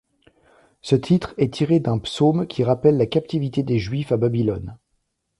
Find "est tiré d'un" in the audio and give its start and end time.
1.37-1.99